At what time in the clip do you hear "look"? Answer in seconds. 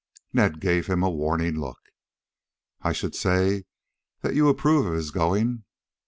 1.59-1.77